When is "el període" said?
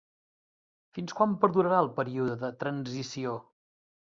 1.83-2.39